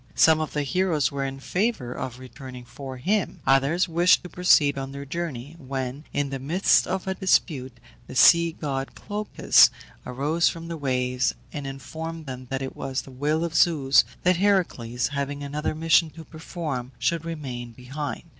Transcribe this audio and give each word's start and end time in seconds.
Some 0.15 0.39
of 0.39 0.53
the 0.53 0.63
heroes 0.63 1.11
were 1.11 1.23
in 1.25 1.39
favour 1.39 1.93
of 1.93 2.17
returning 2.17 2.65
for 2.65 2.97
him, 2.97 3.39
others 3.45 3.87
wished 3.87 4.23
to 4.23 4.29
proceed 4.29 4.75
on 4.75 4.93
their 4.93 5.05
journey, 5.05 5.55
when, 5.59 6.05
in 6.11 6.31
the 6.31 6.39
midst 6.39 6.87
of 6.87 7.05
the 7.05 7.13
dispute, 7.13 7.79
the 8.07 8.15
sea 8.15 8.51
god 8.51 8.95
Glaucus 8.95 9.69
arose 10.03 10.49
from 10.49 10.69
the 10.69 10.75
waves, 10.77 11.35
and 11.53 11.67
informed 11.67 12.25
them 12.25 12.47
that 12.49 12.63
it 12.63 12.75
was 12.75 13.03
the 13.03 13.11
will 13.11 13.43
of 13.43 13.53
Zeus 13.53 14.03
that 14.23 14.37
Heracles, 14.37 15.09
having 15.09 15.43
another 15.43 15.75
mission 15.75 16.09
to 16.15 16.25
perform, 16.25 16.93
should 16.97 17.23
remain 17.23 17.71
behind. 17.73 18.23